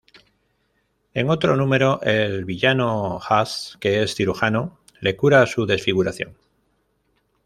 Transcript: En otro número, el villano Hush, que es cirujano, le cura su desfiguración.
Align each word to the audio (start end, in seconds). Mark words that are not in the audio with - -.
En 1.13 1.29
otro 1.29 1.55
número, 1.55 2.01
el 2.01 2.43
villano 2.43 3.19
Hush, 3.19 3.75
que 3.79 4.01
es 4.01 4.15
cirujano, 4.15 4.79
le 4.99 5.15
cura 5.15 5.45
su 5.45 5.67
desfiguración. 5.67 6.35